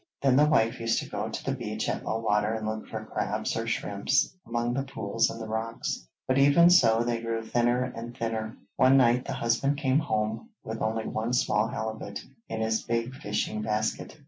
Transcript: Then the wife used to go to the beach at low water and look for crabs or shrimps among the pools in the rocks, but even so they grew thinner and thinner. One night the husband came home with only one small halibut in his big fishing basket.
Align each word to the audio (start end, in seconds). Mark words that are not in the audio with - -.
Then 0.23 0.35
the 0.35 0.47
wife 0.47 0.79
used 0.79 0.97
to 1.03 1.07
go 1.11 1.29
to 1.29 1.43
the 1.45 1.53
beach 1.53 1.87
at 1.87 2.03
low 2.03 2.17
water 2.17 2.55
and 2.55 2.65
look 2.67 2.87
for 2.87 3.05
crabs 3.05 3.55
or 3.55 3.67
shrimps 3.67 4.35
among 4.47 4.73
the 4.73 4.81
pools 4.81 5.29
in 5.29 5.37
the 5.37 5.45
rocks, 5.47 6.07
but 6.27 6.39
even 6.39 6.71
so 6.71 7.03
they 7.03 7.21
grew 7.21 7.45
thinner 7.45 7.83
and 7.83 8.17
thinner. 8.17 8.57
One 8.77 8.97
night 8.97 9.25
the 9.25 9.33
husband 9.33 9.77
came 9.77 9.99
home 9.99 10.49
with 10.63 10.81
only 10.81 11.05
one 11.05 11.33
small 11.33 11.67
halibut 11.67 12.19
in 12.49 12.61
his 12.61 12.81
big 12.81 13.13
fishing 13.13 13.61
basket. 13.61 14.17